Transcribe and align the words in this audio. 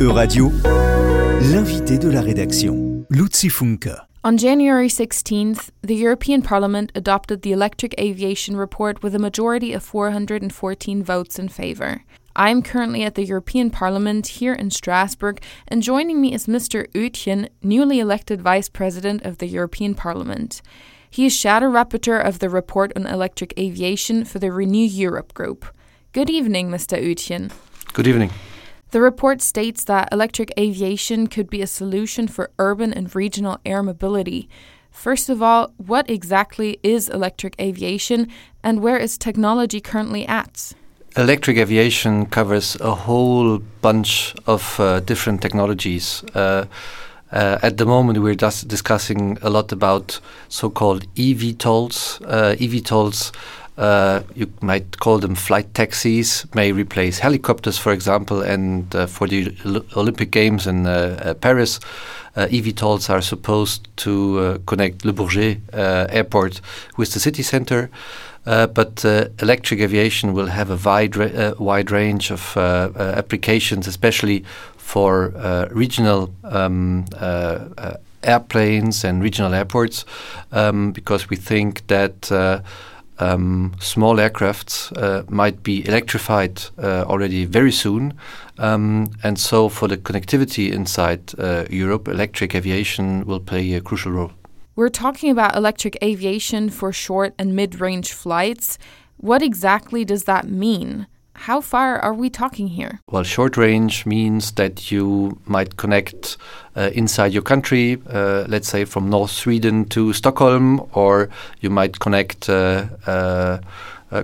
Euradio, 0.00 0.50
l'invité 1.52 1.98
de 1.98 2.08
la 2.08 2.22
rédaction, 2.22 3.04
Luzi 3.10 3.50
Funke. 3.50 3.90
On 4.24 4.38
January 4.38 4.88
16th, 4.88 5.68
the 5.82 5.94
European 5.94 6.40
Parliament 6.40 6.90
adopted 6.94 7.42
the 7.42 7.52
Electric 7.52 7.94
Aviation 8.00 8.56
Report 8.56 9.02
with 9.02 9.14
a 9.14 9.18
majority 9.18 9.74
of 9.74 9.82
414 9.82 11.02
votes 11.02 11.38
in 11.38 11.50
favour. 11.50 12.02
I 12.34 12.48
am 12.48 12.62
currently 12.62 13.04
at 13.04 13.14
the 13.14 13.26
European 13.26 13.68
Parliament 13.68 14.26
here 14.40 14.54
in 14.54 14.70
Strasbourg, 14.70 15.38
and 15.68 15.82
joining 15.82 16.18
me 16.18 16.32
is 16.32 16.46
Mr. 16.46 16.86
Oetjen, 16.94 17.50
newly 17.62 18.00
elected 18.00 18.40
Vice 18.40 18.70
President 18.70 19.26
of 19.26 19.36
the 19.36 19.48
European 19.48 19.94
Parliament. 19.94 20.62
He 21.10 21.26
is 21.26 21.36
Shadow 21.36 21.70
Rapporteur 21.70 22.24
of 22.24 22.38
the 22.38 22.48
report 22.48 22.90
on 22.96 23.06
electric 23.06 23.52
aviation 23.58 24.24
for 24.24 24.38
the 24.38 24.50
Renew 24.50 24.86
Europe 24.86 25.34
group. 25.34 25.66
Good 26.14 26.30
evening, 26.30 26.70
Mr. 26.70 26.96
Oetjen. 26.98 27.52
Good 27.92 28.06
evening. 28.06 28.30
The 28.90 29.00
report 29.00 29.40
states 29.40 29.84
that 29.84 30.08
electric 30.10 30.52
aviation 30.58 31.28
could 31.28 31.48
be 31.48 31.62
a 31.62 31.66
solution 31.66 32.26
for 32.26 32.50
urban 32.58 32.92
and 32.92 33.14
regional 33.14 33.58
air 33.64 33.84
mobility. 33.84 34.48
First 34.90 35.28
of 35.28 35.40
all, 35.40 35.72
what 35.76 36.10
exactly 36.10 36.80
is 36.82 37.08
electric 37.08 37.54
aviation 37.60 38.26
and 38.64 38.82
where 38.82 38.98
is 38.98 39.16
technology 39.16 39.80
currently 39.80 40.26
at? 40.26 40.72
Electric 41.16 41.56
aviation 41.56 42.26
covers 42.26 42.76
a 42.80 42.94
whole 42.94 43.58
bunch 43.80 44.34
of 44.46 44.80
uh, 44.80 44.98
different 45.00 45.40
technologies. 45.40 46.24
Uh, 46.34 46.66
uh, 47.30 47.58
at 47.62 47.76
the 47.76 47.86
moment, 47.86 48.18
we're 48.18 48.34
just 48.34 48.66
discussing 48.66 49.38
a 49.40 49.50
lot 49.50 49.70
about 49.70 50.18
so-called 50.48 51.06
eVTOLs. 51.14 52.20
Uh, 52.26 52.56
eVTOLs 52.56 53.32
uh, 53.80 54.22
you 54.34 54.52
might 54.60 54.98
call 54.98 55.18
them 55.18 55.34
flight 55.34 55.72
taxis, 55.72 56.44
may 56.54 56.70
replace 56.70 57.18
helicopters, 57.18 57.78
for 57.78 57.92
example. 57.92 58.42
And 58.42 58.94
uh, 58.94 59.06
for 59.06 59.26
the 59.26 59.56
Olympic 59.96 60.30
Games 60.30 60.66
in 60.66 60.86
uh, 60.86 61.18
uh 61.24 61.34
Paris, 61.34 61.80
uh, 62.36 62.46
eVTOLs 62.46 63.08
are 63.08 63.22
supposed 63.22 63.88
to 63.96 64.38
uh, 64.38 64.58
connect 64.66 65.04
Le 65.06 65.14
Bourget 65.14 65.60
airport 65.72 66.60
with 66.98 67.12
the 67.14 67.20
city 67.20 67.42
center. 67.42 67.90
but 68.44 69.04
electric 69.42 69.80
aviation 69.80 70.34
will 70.34 70.48
have 70.48 70.70
a 70.70 70.76
wide, 70.76 71.16
ra 71.16 71.54
wide 71.58 71.90
range 71.90 72.30
of 72.30 72.56
applications, 72.96 73.86
especially 73.86 74.44
for 74.76 75.32
regional 75.72 76.28
um, 76.44 77.04
airplanes 78.22 79.04
and 79.04 79.22
regional 79.22 79.54
airports, 79.54 80.04
um, 80.52 80.92
because 80.92 81.30
we 81.30 81.36
think 81.36 81.86
that 81.86 82.30
um, 83.20 83.72
small 83.80 84.16
aircrafts 84.16 84.96
uh, 84.96 85.24
might 85.28 85.62
be 85.62 85.86
electrified 85.86 86.62
uh, 86.78 87.04
already 87.06 87.44
very 87.44 87.72
soon. 87.72 88.14
Um, 88.58 89.10
and 89.22 89.38
so, 89.38 89.68
for 89.68 89.88
the 89.88 89.96
connectivity 89.96 90.72
inside 90.72 91.32
uh, 91.38 91.64
Europe, 91.70 92.08
electric 92.08 92.54
aviation 92.54 93.24
will 93.26 93.40
play 93.40 93.72
a 93.74 93.80
crucial 93.80 94.12
role. 94.12 94.32
We're 94.76 94.88
talking 94.88 95.30
about 95.30 95.56
electric 95.56 95.98
aviation 96.02 96.70
for 96.70 96.92
short 96.92 97.34
and 97.38 97.54
mid 97.54 97.80
range 97.80 98.12
flights. 98.12 98.78
What 99.16 99.42
exactly 99.42 100.04
does 100.04 100.24
that 100.24 100.48
mean? 100.48 101.06
How 101.34 101.60
far 101.60 101.98
are 101.98 102.12
we 102.12 102.28
talking 102.28 102.68
here? 102.68 103.00
Well, 103.10 103.22
short 103.22 103.56
range 103.56 104.04
means 104.04 104.52
that 104.52 104.92
you 104.92 105.38
might 105.46 105.76
connect 105.76 106.36
uh, 106.76 106.90
inside 106.94 107.32
your 107.32 107.42
country, 107.42 108.00
uh, 108.08 108.44
let's 108.46 108.68
say 108.68 108.84
from 108.84 109.08
North 109.08 109.30
Sweden 109.30 109.86
to 109.86 110.12
Stockholm, 110.12 110.86
or 110.92 111.30
you 111.60 111.70
might 111.70 111.98
connect 111.98 112.48
uh, 112.48 112.86
uh 113.06 113.58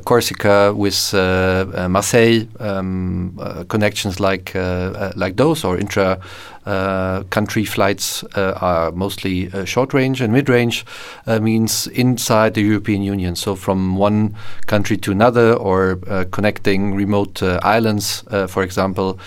Corsica 0.04 0.72
with 0.74 1.14
uh, 1.14 1.66
uh, 1.74 1.88
Marseille, 1.88 2.46
um, 2.58 3.38
connections 3.68 4.18
like 4.18 4.54
like 5.16 5.36
those 5.36 5.64
or 5.64 5.78
intra 5.78 6.18
country 7.30 7.64
flights 7.64 8.24
are 8.34 8.90
mostly 8.90 9.48
short 9.64 9.94
range 9.94 10.20
and 10.20 10.32
mid 10.32 10.48
range 10.48 10.84
means 11.40 11.86
inside 11.88 12.54
the 12.54 12.62
European 12.62 13.02
Union. 13.02 13.36
So 13.36 13.54
from 13.54 13.96
one 13.96 14.34
country 14.66 14.96
to 14.96 15.12
another 15.12 15.54
or 15.54 15.96
connecting 16.32 16.96
remote 16.96 17.40
islands, 17.42 18.24
for 18.48 18.64
example, 18.64 19.20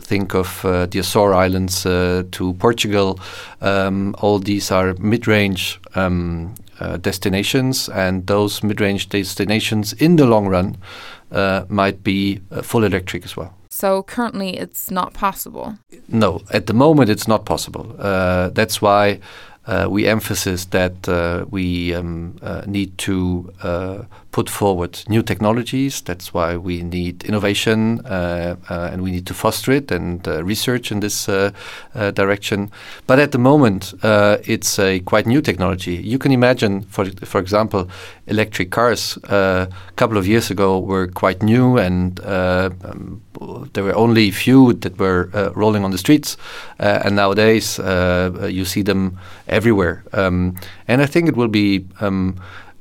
think 0.00 0.34
of 0.34 0.64
uh, 0.64 0.86
the 0.86 0.98
Azore 0.98 1.34
Islands 1.34 1.86
uh, 1.86 2.24
to 2.32 2.54
Portugal. 2.54 3.18
Um, 3.60 4.14
all 4.18 4.38
these 4.38 4.70
are 4.70 4.94
mid-range 4.98 5.80
um, 5.94 6.54
uh, 6.80 6.96
destinations, 6.96 7.88
and 7.88 8.26
those 8.26 8.62
mid-range 8.62 9.08
destinations, 9.08 9.92
in 9.94 10.16
the 10.16 10.26
long 10.26 10.48
run, 10.48 10.76
uh, 11.32 11.64
might 11.68 12.02
be 12.02 12.40
uh, 12.50 12.62
full 12.62 12.84
electric 12.84 13.24
as 13.24 13.36
well. 13.36 13.54
So 13.70 14.04
currently, 14.04 14.56
it's 14.56 14.90
not 14.90 15.14
possible. 15.14 15.76
No, 16.08 16.42
at 16.50 16.66
the 16.66 16.74
moment, 16.74 17.10
it's 17.10 17.26
not 17.26 17.44
possible. 17.44 17.96
Uh, 17.98 18.50
that's 18.50 18.80
why 18.80 19.18
uh, 19.66 19.86
we 19.88 20.06
emphasize 20.06 20.66
that 20.66 21.08
uh, 21.08 21.46
we 21.50 21.94
um, 21.94 22.36
uh, 22.42 22.62
need 22.66 22.96
to 22.98 23.52
uh, 23.62 24.02
put 24.30 24.50
forward 24.50 25.02
new 25.08 25.22
technologies. 25.22 26.02
That's 26.02 26.34
why 26.34 26.56
we 26.56 26.82
need 26.82 27.24
innovation 27.24 28.00
uh, 28.04 28.56
uh, 28.68 28.90
and 28.92 29.02
we 29.02 29.10
need 29.10 29.26
to 29.26 29.34
foster 29.34 29.72
it 29.72 29.90
and 29.90 30.26
research 30.26 30.92
in 30.92 31.00
this 31.00 31.26
direction. 31.94 32.70
But 33.06 33.18
at 33.18 33.32
the 33.32 33.38
moment, 33.38 33.94
it's 34.02 34.78
a 34.78 35.00
quite 35.00 35.26
new 35.26 35.40
technology. 35.40 35.94
You 35.94 36.18
can 36.18 36.32
imagine, 36.32 36.82
for 36.82 37.06
for 37.24 37.40
example, 37.40 37.88
electric 38.26 38.70
cars. 38.70 39.18
a 39.24 39.68
couple 39.96 40.16
of 40.16 40.26
years 40.26 40.50
ago 40.50 40.78
were 40.78 41.06
quite 41.08 41.42
new 41.42 41.78
and 41.78 42.20
um, 42.24 43.20
there 43.72 43.84
were 43.84 43.94
only 43.94 44.30
few 44.30 44.72
that 44.72 44.98
were 44.98 45.30
uh, 45.34 45.50
rolling 45.54 45.84
on 45.84 45.90
the 45.90 45.98
streets, 45.98 46.36
uh, 46.80 47.02
and 47.04 47.16
nowadays 47.16 47.78
uh, 47.78 48.48
you 48.50 48.64
see 48.64 48.82
them 48.82 49.18
everywhere. 49.48 50.04
Um, 50.12 50.56
and 50.88 51.02
I 51.02 51.06
think 51.06 51.28
it 51.28 51.36
will 51.36 51.48
be 51.48 51.86
um, 52.00 52.36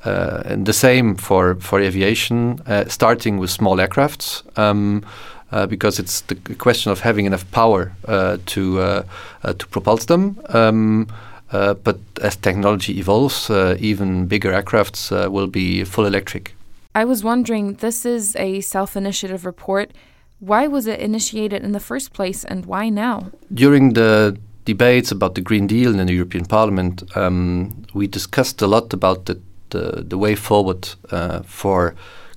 uh, 0.06 0.56
the 0.56 0.74
same 0.74 1.16
for 1.16 1.56
for 1.56 1.80
aviation, 1.80 2.60
uh, 2.68 2.86
starting 2.88 3.40
with 3.40 3.50
small 3.50 3.78
aircrafts. 3.78 4.44
Um, 4.58 5.04
uh, 5.52 5.68
because 5.68 6.00
it's 6.00 6.22
the 6.22 6.36
question 6.56 6.92
of 6.92 7.02
having 7.02 7.28
enough 7.28 7.46
power 7.52 7.92
to 8.08 9.04
to 9.44 9.68
propulse 9.70 10.08
them. 10.08 10.40
Um, 10.50 11.08
but 11.54 12.00
as 12.22 12.36
technology 12.36 13.00
evolves, 13.00 13.50
even 13.80 14.26
bigger 14.28 14.52
aircrafts 14.52 15.12
will 15.30 15.48
be 15.48 15.84
full 15.84 16.06
electric. 16.06 16.56
I 16.96 17.06
was 17.06 17.24
wondering, 17.24 17.76
this 17.76 18.06
is 18.06 18.36
a 18.36 18.62
self 18.62 18.96
initiative 18.96 19.46
report. 19.46 19.92
Why 20.40 20.68
was 20.68 20.88
it 20.88 21.00
initiated 21.00 21.64
in 21.64 21.72
the 21.72 21.80
first 21.80 22.14
place 22.14 22.44
and 22.44 22.66
why 22.66 22.90
now? 22.90 23.32
During 23.54 23.94
the 23.94 24.38
debates 24.66 25.12
about 25.12 25.36
the 25.36 25.42
Green 25.42 25.68
Deal 25.68 25.98
in 26.00 26.06
the 26.06 26.14
European 26.14 26.46
Parliament, 26.46 27.04
um, 27.16 27.86
we 27.94 28.08
discussed 28.08 28.62
a 28.62 28.68
lot 28.68 28.94
about 28.94 29.26
the, 29.26 29.40
the, 29.70 30.04
the 30.08 30.18
way 30.18 30.36
forward 30.36 30.90
uh, 31.12 31.42
for 31.44 31.96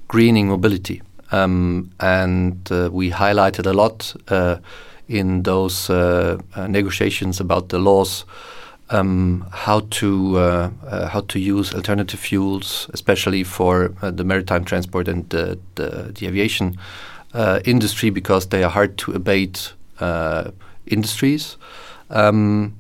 greening 0.09 0.49
mobility. 0.49 1.03
Um, 1.33 1.91
and 2.01 2.57
uh, 2.71 2.89
we 2.93 3.11
highlighted 3.11 3.67
a 3.67 3.73
lot 3.73 4.15
uh, 4.29 4.59
in 5.09 5.43
those 5.43 5.91
uh, 5.91 6.39
uh, 6.55 6.67
negotiations 6.67 7.41
about 7.41 7.69
the 7.69 7.79
laws 7.79 8.25
um, 8.91 9.47
how 9.51 9.81
to 9.91 10.39
uh, 10.39 10.71
uh, 10.87 11.09
how 11.09 11.21
to 11.23 11.39
use 11.39 11.75
alternative 11.75 12.21
fuels, 12.21 12.89
especially 12.93 13.45
for 13.45 13.95
uh, 14.03 14.11
the 14.11 14.25
maritime 14.25 14.65
transport 14.65 15.09
and 15.09 15.29
the, 15.31 15.59
the, 15.75 16.13
the 16.15 16.27
aviation 16.27 16.77
uh, 17.35 17.61
industry 17.65 18.11
because 18.11 18.47
they 18.47 18.63
are 18.63 18.71
hard 18.71 18.97
to 18.99 19.13
abate 19.13 19.73
uh, 20.01 20.51
industries. 20.87 21.57
Um, 22.11 22.77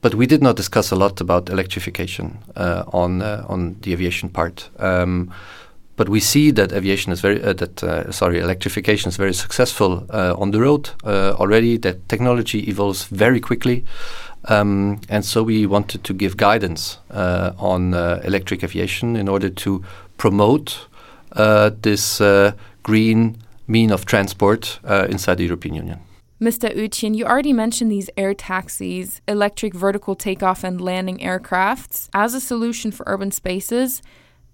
but 0.00 0.14
we 0.14 0.26
did 0.26 0.42
not 0.42 0.56
discuss 0.56 0.90
a 0.90 0.96
lot 0.96 1.20
about 1.20 1.50
electrification 1.50 2.38
uh, 2.54 2.84
on 2.92 3.22
on 3.22 3.76
the 3.80 3.92
aviation 3.92 4.28
part. 4.28 4.70
Um, 4.78 5.32
but 5.96 6.08
we 6.08 6.20
see 6.20 6.50
that 6.52 6.72
aviation 6.72 7.12
is 7.12 7.20
very 7.20 7.42
uh, 7.42 7.52
that 7.54 7.82
uh, 7.82 8.12
sorry 8.12 8.38
electrification 8.38 9.08
is 9.08 9.16
very 9.16 9.34
successful 9.34 10.06
on 10.10 10.50
the 10.50 10.60
road 10.60 10.90
already. 11.04 11.78
That 11.78 12.08
technology 12.08 12.68
evolves 12.68 13.04
very 13.04 13.40
quickly. 13.40 13.84
Um, 14.48 15.00
and 15.08 15.24
so 15.24 15.42
we 15.42 15.66
wanted 15.66 16.04
to 16.04 16.14
give 16.14 16.36
guidance 16.36 16.98
on 17.10 17.94
electric 17.94 18.62
aviation 18.62 19.16
in 19.16 19.28
order 19.28 19.48
to 19.50 19.82
promote 20.18 20.86
this 21.82 22.20
green 22.82 23.36
mean 23.66 23.90
of 23.90 24.04
transport 24.04 24.78
uh, 24.84 25.06
inside 25.10 25.38
the 25.38 25.44
European 25.44 25.74
Union. 25.74 26.00
Mr. 26.40 26.68
Oetjen, 26.76 27.14
you 27.16 27.24
already 27.24 27.52
mentioned 27.52 27.90
these 27.90 28.10
air 28.16 28.34
taxis, 28.34 29.22
electric 29.26 29.72
vertical 29.74 30.14
takeoff 30.14 30.62
and 30.62 30.80
landing 30.80 31.18
aircrafts, 31.18 32.08
as 32.12 32.34
a 32.34 32.40
solution 32.40 32.90
for 32.92 33.04
urban 33.06 33.30
spaces. 33.30 34.02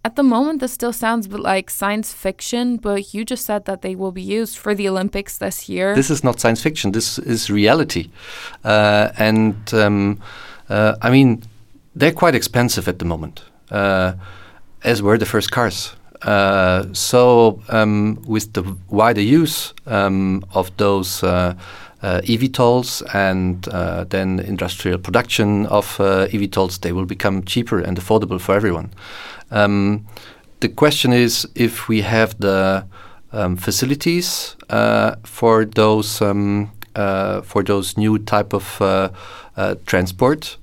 At 0.05 0.17
the 0.17 0.25
moment, 0.25 0.59
this 0.59 0.73
still 0.73 0.93
sounds 0.93 1.29
like 1.29 1.71
science 1.71 2.13
fiction, 2.13 2.77
but 2.77 3.15
you 3.15 3.25
just 3.25 3.47
said 3.47 3.67
that 3.67 3.83
they 3.83 3.95
will 3.95 4.11
be 4.11 4.23
used 4.23 4.59
for 4.59 4.75
the 4.75 4.89
Olympics 4.89 5.39
this 5.39 5.69
year. 5.69 5.95
This 5.95 6.11
is 6.11 6.25
not 6.25 6.41
science 6.41 6.61
fiction, 6.61 6.91
this 6.91 7.21
is 7.21 7.51
reality. 7.51 8.11
Uh, 8.65 9.11
and 9.17 9.55
um, 9.73 10.21
uh, 10.69 10.97
I 11.03 11.11
mean, 11.11 11.45
they're 11.95 12.13
quite 12.13 12.35
expensive 12.35 12.89
at 12.89 12.99
the 12.99 13.05
moment, 13.05 13.45
uh, 13.71 14.15
as 14.83 15.03
were 15.03 15.19
the 15.19 15.27
first 15.27 15.53
cars. 15.53 15.95
Uh, 16.25 16.85
so, 16.93 17.61
um, 17.69 18.23
with 18.27 18.53
the 18.53 18.63
wider 18.89 19.21
use 19.21 19.75
um, 19.87 20.45
of 20.55 20.75
those 20.77 21.23
uh, 21.25 21.55
uh, 22.03 22.21
eVTOLs 22.23 23.03
and 23.15 23.69
uh, 23.69 24.05
then 24.05 24.39
industrial 24.41 24.99
production 24.99 25.67
of 25.67 26.01
uh, 26.01 26.27
eVTOLs, 26.29 26.81
they 26.81 26.93
will 26.93 27.07
become 27.07 27.43
cheaper 27.45 27.81
and 27.81 27.99
affordable 27.99 28.41
for 28.41 28.55
everyone. 28.55 28.91
Um, 29.51 30.07
the 30.61 30.69
question 30.69 31.13
is 31.13 31.47
if 31.55 31.89
we 31.89 32.03
have 32.03 32.39
the 32.39 32.85
um, 33.33 33.57
facilities 33.57 34.57
uh, 34.71 35.17
for 35.25 35.65
those 35.65 36.21
um, 36.21 36.71
for 36.95 37.63
those 37.65 37.97
new 37.97 38.19
type 38.19 38.53
of 38.53 38.79
transport. 39.87 40.57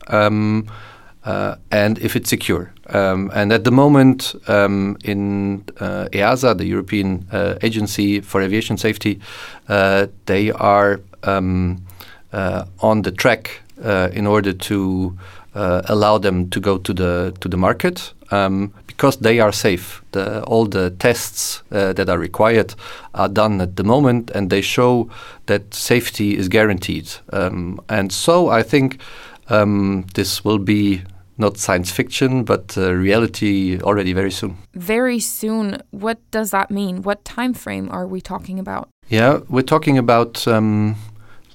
Uh, 1.25 1.55
and 1.69 1.99
if 1.99 2.15
it's 2.15 2.29
secure. 2.29 2.71
Um, 2.87 3.29
and 3.33 3.51
at 3.51 3.65
the 3.65 3.71
moment, 3.71 4.35
um, 4.47 4.97
in 5.03 5.65
uh, 5.79 6.07
EASA, 6.13 6.57
the 6.57 6.65
European 6.65 7.27
uh, 7.31 7.55
Agency 7.61 8.21
for 8.21 8.41
Aviation 8.41 8.77
Safety, 8.77 9.19
uh, 9.67 10.07
they 10.27 10.51
are 10.51 11.01
um, 11.23 11.85
uh, 12.31 12.63
on 12.79 13.01
the 13.01 13.11
track 13.11 13.61
uh, 13.83 14.09
in 14.13 14.25
order 14.25 14.53
to 14.53 15.17
allow 15.53 16.17
them 16.17 16.49
to 16.49 16.59
go 16.61 16.77
to 16.77 16.93
the 16.93 17.33
to 17.41 17.49
the 17.49 17.57
market 17.57 18.13
um, 18.31 18.73
because 18.87 19.17
they 19.17 19.41
are 19.41 19.51
safe. 19.51 20.01
The, 20.11 20.41
all 20.43 20.65
the 20.67 20.91
tests 20.99 21.61
that 21.69 22.09
are 22.09 22.17
required 22.17 22.75
are 23.13 23.27
done 23.27 23.59
at 23.59 23.75
the 23.75 23.83
moment, 23.83 24.31
and 24.31 24.49
they 24.49 24.61
show 24.61 25.09
that 25.47 25.73
safety 25.73 26.37
is 26.37 26.47
guaranteed. 26.47 27.09
Um, 27.33 27.81
and 27.89 28.11
so 28.11 28.47
I 28.47 28.63
think 28.63 28.99
um, 29.49 30.05
this 30.13 30.43
will 30.45 30.59
be 30.59 31.03
not 31.39 31.57
science 31.57 31.89
fiction, 31.89 32.43
but 32.43 32.77
uh, 32.77 32.93
reality 32.93 33.79
already 33.81 34.13
very 34.13 34.31
soon. 34.31 34.57
Very 34.73 35.19
soon. 35.19 35.81
What 35.91 36.19
does 36.31 36.51
that 36.51 36.69
mean? 36.69 37.01
What 37.01 37.23
time 37.23 37.53
frame 37.53 37.89
are 37.91 38.05
we 38.05 38.19
talking 38.21 38.59
about? 38.59 38.89
Yeah, 39.07 39.39
we're 39.47 39.61
talking 39.63 39.97
about, 39.97 40.47
um, 40.47 40.95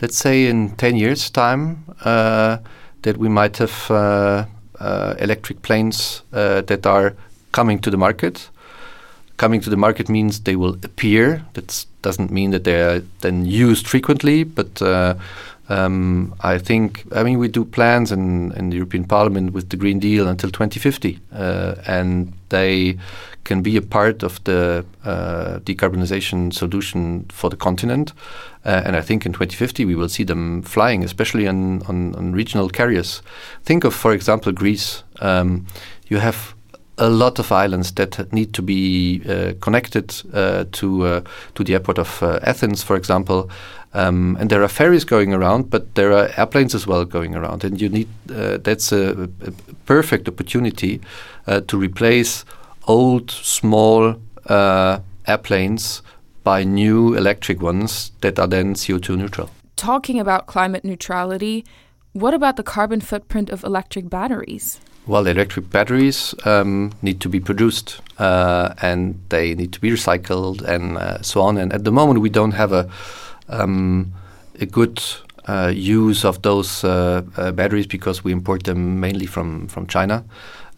let's 0.01 0.17
say, 0.17 0.47
in 0.47 0.71
10 0.77 0.97
years' 0.97 1.31
time, 1.31 1.85
uh, 2.05 2.59
that 3.03 3.19
we 3.19 3.29
might 3.29 3.59
have 3.59 3.91
uh, 3.91 4.47
uh 4.81 5.15
electric 5.19 5.63
planes 5.63 6.23
uh, 6.33 6.63
that 6.63 6.87
are 6.87 7.15
coming 7.53 7.79
to 7.79 7.91
the 7.91 7.97
market. 7.97 8.51
Coming 9.37 9.61
to 9.61 9.71
the 9.71 9.77
market 9.77 10.09
means 10.09 10.41
they 10.41 10.57
will 10.57 10.75
appear. 10.83 11.45
That 11.53 11.87
doesn't 12.03 12.31
mean 12.31 12.51
that 12.53 12.65
they 12.65 12.81
are 12.81 13.03
then 13.21 13.45
used 13.45 13.87
frequently, 13.87 14.45
but 14.45 14.81
uh, 14.81 15.15
um, 15.69 16.35
I 16.41 16.59
think, 16.59 17.05
I 17.13 17.23
mean, 17.23 17.39
we 17.39 17.49
do 17.49 17.65
plans 17.65 18.13
in, 18.13 18.53
in 18.53 18.71
the 18.71 18.77
European 18.77 19.05
Parliament 19.05 19.53
with 19.53 19.71
the 19.71 19.77
Green 19.77 19.99
Deal 19.99 20.29
until 20.29 20.51
2050, 20.51 21.19
uh, 21.33 21.77
and 21.87 22.33
they 22.51 22.99
can 23.45 23.63
be 23.63 23.77
a 23.77 23.83
part 23.83 24.23
of 24.23 24.43
the 24.45 24.85
uh, 25.05 25.59
decarbonization 25.61 26.53
solution 26.53 27.27
for 27.29 27.51
the 27.51 27.57
continent. 27.57 28.13
Uh, 28.65 28.83
and 28.85 28.97
I 28.97 29.03
think 29.03 29.27
in 29.27 29.33
2050 29.33 29.85
we 29.85 29.95
will 29.95 30.09
see 30.09 30.25
them 30.25 30.63
flying, 30.63 31.05
especially 31.05 31.47
on, 31.47 31.83
on, 31.83 32.15
on 32.15 32.33
regional 32.33 32.69
carriers. 32.69 33.23
Think 33.63 33.85
of, 33.85 33.95
for 33.95 34.13
example, 34.13 34.53
Greece. 34.53 35.03
Um, 35.21 35.67
you 36.09 36.19
have 36.19 36.55
a 36.99 37.09
lot 37.09 37.39
of 37.39 37.51
islands 37.51 37.93
that 37.93 38.33
need 38.33 38.53
to 38.55 38.63
be 38.63 39.23
uh, 39.29 39.53
connected 39.61 40.15
uh, 40.33 40.65
to 40.73 41.07
uh, 41.07 41.21
to 41.55 41.65
the 41.65 41.75
airport 41.75 41.99
of 41.99 42.23
uh, 42.23 42.39
Athens, 42.43 42.83
for 42.83 42.97
example. 42.97 43.51
Um, 43.95 44.37
and 44.41 44.51
there 44.51 44.63
are 44.63 44.69
ferries 44.69 45.05
going 45.05 45.33
around, 45.33 45.71
but 45.71 45.95
there 45.95 46.13
are 46.13 46.29
airplanes 46.37 46.75
as 46.75 46.85
well 46.87 47.05
going 47.05 47.37
around, 47.37 47.63
and 47.65 47.81
you 47.81 47.89
need 47.89 48.09
uh, 48.31 48.59
that's 48.59 48.91
a, 48.93 49.29
a, 49.47 49.53
perfect 49.87 50.29
opportunity 50.29 51.01
uh, 51.47 51.61
to 51.69 51.79
replace 51.79 52.45
old 52.87 53.31
small 53.31 54.17
airplanes 55.27 56.03
by 56.43 56.65
new 56.65 57.15
electric 57.15 57.63
ones 57.63 58.13
that 58.21 58.39
are 58.39 58.49
then 58.49 58.75
CO2 58.75 59.17
neutral. 59.17 59.51
Talking 59.77 60.21
about 60.21 60.47
climate 60.47 60.85
neutrality, 60.85 61.65
what 62.13 62.35
about 62.35 62.57
the 62.57 62.63
carbon 62.63 63.01
footprint 63.01 63.49
of 63.51 63.65
electric 63.65 64.11
batteries? 64.11 64.81
Well, 65.07 65.27
electric 65.27 65.69
batteries 65.69 66.35
um, 66.47 66.93
need 67.03 67.21
to 67.21 67.29
be 67.29 67.39
produced 67.39 68.01
uh, 68.19 68.73
and 68.81 69.21
they 69.29 69.55
need 69.55 69.73
to 69.73 69.81
be 69.81 69.91
recycled 69.91 70.63
and 70.63 70.97
uh, 70.97 71.21
so 71.21 71.43
on. 71.43 71.59
And 71.59 71.75
at 71.75 71.85
the 71.85 71.93
moment, 71.93 72.21
we 72.21 72.31
don't 72.31 72.53
have 72.53 72.73
a 72.73 72.89
um, 73.49 74.15
a 74.61 74.67
good 74.67 75.03
uh, 75.47 75.71
use 75.75 76.25
of 76.25 76.41
those 76.41 76.85
uh, 76.85 77.23
uh, 77.37 77.53
batteries 77.53 77.87
because 77.87 78.25
we 78.25 78.33
import 78.33 78.65
them 78.65 78.99
mainly 78.99 79.27
from 79.27 79.69
from 79.69 79.87
China. 79.87 80.25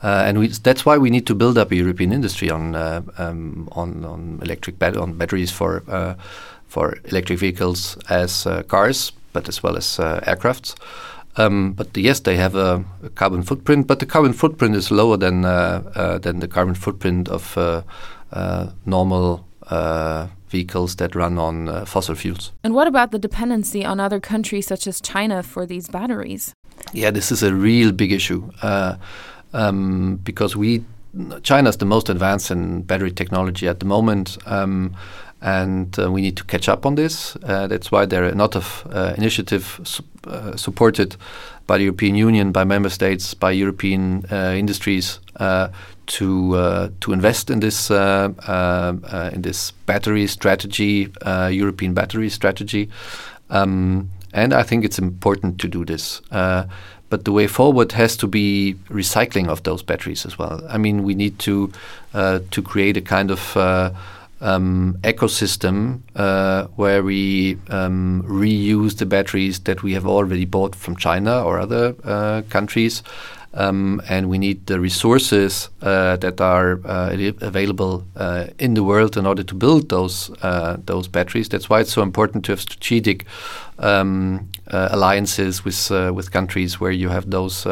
Uh, 0.03 0.25
and 0.27 0.39
we, 0.39 0.49
that's 0.49 0.85
why 0.85 0.99
we 0.99 1.09
need 1.09 1.27
to 1.27 1.35
build 1.35 1.57
up 1.57 1.71
a 1.71 1.77
European 1.77 2.13
industry 2.13 2.51
on 2.51 2.75
um, 2.75 3.69
on, 3.73 4.05
on 4.05 4.41
electric 4.43 4.77
bat 4.79 4.97
on 4.97 5.13
batteries 5.13 5.53
for 5.53 5.83
for 6.67 6.97
electric 7.05 7.39
vehicles 7.39 7.97
as 8.09 8.45
cars, 8.67 9.13
but 9.33 9.49
as 9.49 9.63
well 9.63 9.77
as 9.77 9.99
aircrafts. 10.27 10.75
Um, 11.39 11.73
but 11.73 11.95
yes, 11.97 12.21
they 12.21 12.37
have 12.37 12.55
a, 12.55 12.85
a, 13.03 13.11
carbon 13.11 13.43
footprint, 13.43 13.87
but 13.87 13.99
the 13.99 14.07
carbon 14.07 14.33
footprint 14.33 14.75
is 14.75 14.91
lower 14.91 15.17
than 15.19 15.43
than 15.43 16.41
the 16.41 16.49
carbon 16.49 16.75
footprint 16.75 17.29
of 17.29 17.57
normal 18.87 19.45
vehicles 20.49 20.97
that 20.97 21.15
run 21.15 21.39
on 21.39 21.69
uh, 21.69 21.85
fossil 21.85 22.15
fuels. 22.15 22.53
And 22.63 22.75
what 22.75 22.87
about 22.87 23.11
the 23.11 23.19
dependency 23.19 23.85
on 23.85 24.01
other 24.01 24.21
countries 24.21 24.67
such 24.67 24.87
as 24.87 25.01
China 25.01 25.43
for 25.43 25.67
these 25.67 25.89
batteries? 25.89 26.55
Yeah, 26.93 27.11
this 27.11 27.33
is 27.33 27.43
a 27.43 27.55
real 27.55 27.93
big 27.93 28.13
issue 28.13 28.51
uh, 28.63 28.97
um, 29.53 30.17
because 30.23 30.57
we 30.57 30.85
China 31.43 31.71
is 31.71 31.79
the 31.79 31.87
most 31.87 32.11
advanced 32.11 32.51
in 32.51 32.83
battery 32.83 33.11
technology 33.11 33.67
at 33.69 33.81
the 33.81 33.87
moment. 33.87 34.37
Um, 34.47 34.95
and 35.47 35.97
uh, 36.01 36.11
we 36.11 36.21
need 36.21 36.37
to 36.37 36.45
catch 36.45 36.69
up 36.69 36.85
on 36.85 36.97
this. 36.97 37.37
Uh, 37.45 37.69
that's 37.69 37.93
why 37.93 38.05
there 38.05 38.25
are 38.25 38.31
a 38.31 38.35
lot 38.35 38.57
of 38.57 38.85
uh, 38.91 39.15
initiative 39.17 39.81
su 39.85 40.03
uh, 40.27 40.57
supported 40.57 41.17
by 41.69 41.79
the 41.79 41.85
European 41.85 42.17
Union, 42.17 42.53
by 42.53 42.65
member 42.65 42.91
states, 42.91 43.35
by 43.35 43.53
European 43.53 44.25
uh, 44.33 44.55
industries 44.59 45.21
uh, 45.37 45.69
to 46.07 46.91
to 47.01 47.13
invest 47.13 47.51
in 47.51 47.61
this 47.61 47.91
in 47.91 49.43
this 49.43 49.73
battery 49.87 50.27
strategy, 50.27 51.09
European 51.51 51.95
battery 51.95 52.31
strategy. 52.31 52.89
Um, 53.51 54.11
and 54.33 54.53
I 54.53 54.65
think 54.65 54.85
it's 54.85 54.99
important 54.99 55.61
to 55.61 55.69
do 55.69 55.85
this 55.85 56.23
but 57.09 57.25
the 57.25 57.31
way 57.31 57.47
forward 57.47 57.93
has 57.93 58.17
to 58.17 58.27
be 58.27 58.75
recycling 58.89 59.49
of 59.49 59.63
those 59.63 59.85
batteries 59.85 60.27
as 60.27 60.37
well. 60.39 60.61
I 60.69 60.77
mean, 60.77 61.05
we 61.05 61.15
need 61.15 61.39
to 61.39 61.71
to 62.51 62.63
create 62.63 62.97
a 62.97 63.03
kind 63.17 63.31
of 63.31 63.57
um, 64.41 64.99
ecosystem 65.03 66.01
uh, 66.15 66.67
where 66.77 67.03
we 67.03 67.59
um, 67.69 68.23
reuse 68.27 68.99
the 68.99 69.07
batteries 69.07 69.61
that 69.61 69.83
we 69.83 69.93
have 69.95 70.07
already 70.07 70.45
bought 70.45 70.75
from 70.75 70.97
China 70.97 71.43
or 71.43 71.59
other 71.59 71.95
uh, 72.05 72.43
countries. 72.49 73.03
Um, 73.59 74.03
and 74.07 74.29
we 74.29 74.37
need 74.37 74.67
the 74.67 74.79
resources 74.79 75.71
uh, 75.81 76.17
that 76.17 76.43
are 76.43 76.79
uh, 76.85 77.33
available 77.41 78.05
uh, 78.15 78.49
in 78.59 78.75
the 78.75 78.83
world 78.83 79.17
in 79.17 79.25
order 79.25 79.43
to 79.43 79.55
build 79.55 79.89
those 79.89 80.31
uh, 80.43 80.77
those 80.85 81.09
batteries. 81.09 81.49
That's 81.49 81.71
why 81.71 81.81
it's 81.81 81.93
so 81.93 82.03
important 82.03 82.45
to 82.45 82.53
have 82.53 82.61
strategic 82.61 83.25
um, 83.79 84.49
uh, 84.71 84.89
alliances 84.91 85.65
with 85.65 85.91
uh, 85.91 86.13
with 86.15 86.33
countries 86.33 86.81
where 86.81 86.91
you 86.91 87.09
have 87.09 87.31
those 87.31 87.67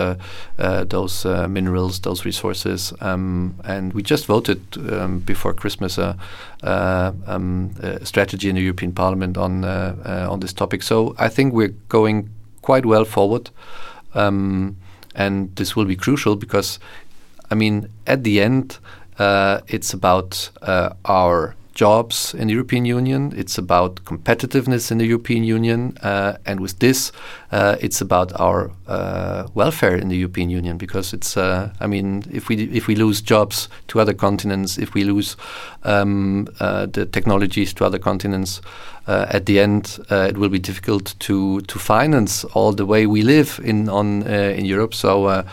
those 0.88 1.24
minerals, 1.48 2.00
those 2.00 2.24
resources. 2.24 2.92
Um, 3.00 3.54
and 3.64 3.92
we 3.92 4.02
just 4.02 4.24
voted 4.26 4.60
um, 4.90 5.18
before 5.18 5.52
Christmas 5.52 5.98
a, 5.98 6.16
um, 7.26 7.74
a, 7.82 8.06
strategy 8.06 8.48
in 8.48 8.54
the 8.54 8.62
European 8.62 8.92
Parliament 8.92 9.36
on 9.36 9.64
on 9.64 10.40
this 10.40 10.54
topic. 10.54 10.82
So 10.82 11.14
I 11.18 11.28
think 11.28 11.52
we're 11.52 11.74
going 11.88 12.30
quite 12.62 12.86
well 12.86 13.04
forward, 13.04 13.50
um, 14.14 14.76
and 15.14 15.54
this 15.56 15.76
will 15.76 15.84
be 15.84 15.96
crucial 15.96 16.36
because, 16.36 16.78
I 17.50 17.54
mean, 17.54 17.88
at 18.06 18.24
the 18.24 18.40
end, 18.40 18.78
uh, 19.18 19.60
it's 19.68 19.92
about 19.92 20.50
uh, 20.62 20.90
our 21.04 21.54
jobs 21.74 22.34
in 22.34 22.48
the 22.48 22.54
European 22.54 22.84
Union. 22.84 23.32
It's 23.36 23.58
about 23.58 24.04
competitiveness 24.04 24.90
in 24.90 24.98
the 24.98 25.06
European 25.06 25.44
Union, 25.44 25.96
uh, 26.02 26.36
and 26.46 26.60
with 26.60 26.78
this, 26.78 27.12
uh, 27.52 27.76
it's 27.80 28.00
about 28.00 28.32
our 28.40 28.70
uh, 28.86 29.48
welfare 29.54 29.96
in 29.96 30.08
the 30.08 30.16
European 30.16 30.50
Union. 30.50 30.78
Because 30.78 31.12
it's, 31.12 31.36
uh, 31.36 31.70
I 31.80 31.86
mean, 31.86 32.24
if 32.32 32.48
we 32.48 32.64
if 32.72 32.86
we 32.86 32.94
lose 32.94 33.20
jobs 33.20 33.68
to 33.88 34.00
other 34.00 34.14
continents, 34.14 34.78
if 34.78 34.94
we 34.94 35.04
lose 35.04 35.36
um, 35.82 36.48
uh, 36.60 36.86
the 36.86 37.06
technologies 37.06 37.74
to 37.74 37.84
other 37.84 37.98
continents, 37.98 38.60
uh, 39.06 39.26
at 39.28 39.46
the 39.46 39.58
end, 39.60 39.98
it 40.10 40.38
will 40.38 40.50
be 40.50 40.60
difficult 40.60 41.14
to 41.18 41.60
to 41.62 41.78
finance 41.78 42.44
all 42.54 42.72
the 42.72 42.86
way 42.86 43.06
we 43.06 43.22
live 43.22 43.60
in 43.64 43.88
on 43.88 44.22
in 44.22 44.64
Europe. 44.64 44.94
So. 44.94 45.44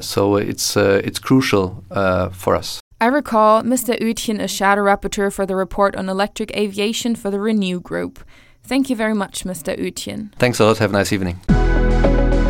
so 0.00 0.36
it's 0.36 0.76
it's 0.76 1.20
crucial 1.20 1.84
for 2.32 2.56
us. 2.56 2.80
I 3.02 3.06
recall 3.06 3.62
Mr. 3.62 3.98
Oetjen 3.98 4.38
is 4.40 4.50
shadow 4.50 4.82
rapporteur 4.82 5.32
for 5.32 5.46
the 5.46 5.56
report 5.56 5.96
on 5.96 6.10
electric 6.10 6.54
aviation 6.54 7.16
for 7.16 7.30
the 7.30 7.40
Renew 7.40 7.80
Group. 7.80 8.18
Thank 8.62 8.90
you 8.90 8.96
very 8.96 9.14
much, 9.14 9.44
Mr. 9.44 9.74
Oetjen. 9.78 10.34
Thanks 10.38 10.60
a 10.60 10.66
lot. 10.66 10.76
Have 10.78 10.92
a 10.92 10.98
nice 10.98 11.10
evening. 11.10 11.38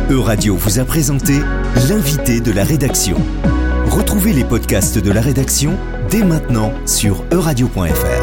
Euradio 0.09 0.57
vous 0.57 0.77
a 0.77 0.83
présenté 0.83 1.39
l'invité 1.87 2.41
de 2.41 2.51
la 2.51 2.65
rédaction. 2.65 3.15
Retrouvez 3.85 4.33
les 4.33 4.43
podcasts 4.43 4.97
de 4.97 5.11
la 5.11 5.21
rédaction 5.21 5.77
dès 6.09 6.25
maintenant 6.25 6.73
sur 6.85 7.23
euradio.fr. 7.31 8.20